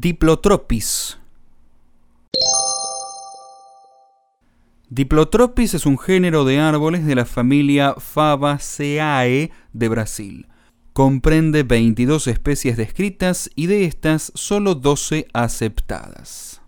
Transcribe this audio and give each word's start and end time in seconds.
Diplotropis. 0.00 1.18
Diplotropis 4.88 5.74
es 5.74 5.86
un 5.86 5.98
género 5.98 6.44
de 6.44 6.60
árboles 6.60 7.04
de 7.04 7.16
la 7.16 7.24
familia 7.24 7.96
Fabaceae 7.98 9.50
de 9.72 9.88
Brasil. 9.88 10.46
Comprende 10.92 11.64
22 11.64 12.28
especies 12.28 12.76
descritas 12.76 13.50
y 13.56 13.66
de 13.66 13.86
estas 13.86 14.30
solo 14.36 14.76
12 14.76 15.26
aceptadas. 15.32 16.62